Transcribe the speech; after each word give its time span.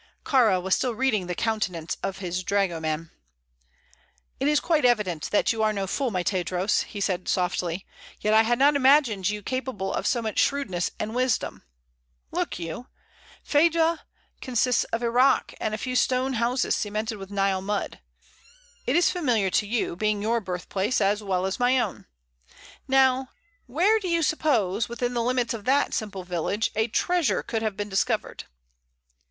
Kāra 0.25 0.59
was 0.59 0.73
still 0.73 0.95
reading 0.95 1.27
the 1.27 1.35
countenance 1.35 1.95
of 2.01 2.17
his 2.17 2.43
dragoman. 2.43 3.11
"It 4.39 4.47
is 4.47 4.59
quite 4.59 4.83
evident 4.83 5.29
that 5.29 5.53
you 5.53 5.61
are 5.61 5.71
no 5.71 5.85
fool, 5.85 6.09
my 6.09 6.23
Tadros," 6.23 6.81
he 6.85 6.99
said, 6.99 7.27
softly; 7.27 7.85
"yet 8.19 8.33
I 8.33 8.41
had 8.41 8.57
not 8.57 8.75
imagined 8.75 9.29
you 9.29 9.43
capable 9.43 9.93
of 9.93 10.07
so 10.07 10.19
much 10.19 10.39
shrewdness 10.39 10.89
and 10.99 11.13
wisdom. 11.13 11.61
Look 12.31 12.57
you! 12.57 12.87
Fedah 13.43 13.99
consists 14.41 14.85
of 14.85 15.03
a 15.03 15.11
rock 15.11 15.53
and 15.61 15.75
a 15.75 15.77
few 15.77 15.95
stone 15.95 16.33
houses 16.33 16.75
cemented 16.75 17.17
with 17.19 17.29
Nile 17.29 17.61
mud. 17.61 17.99
It 18.87 18.95
is 18.95 19.11
familiar 19.11 19.51
to 19.51 19.67
you, 19.67 19.95
being 19.95 20.19
your 20.19 20.41
birthplace 20.41 20.99
as 20.99 21.21
well 21.21 21.45
as 21.45 21.59
my 21.59 21.77
own. 21.79 22.07
Now 22.87 23.29
where 23.67 23.99
do 23.99 24.07
you 24.07 24.23
suppose, 24.23 24.89
within 24.89 25.13
the 25.13 25.21
limits 25.21 25.53
of 25.53 25.65
that 25.65 25.93
simple 25.93 26.23
village, 26.23 26.71
a 26.75 26.87
treasure 26.87 27.43
could 27.43 27.61
have 27.61 27.77
been 27.77 27.87
discovered?" 27.89 28.45